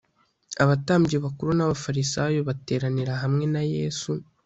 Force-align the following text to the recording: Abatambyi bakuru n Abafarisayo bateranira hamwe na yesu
Abatambyi 0.63 1.15
bakuru 1.25 1.49
n 1.53 1.61
Abafarisayo 1.65 2.39
bateranira 2.49 3.13
hamwe 3.23 3.45
na 3.53 3.61
yesu 3.73 4.11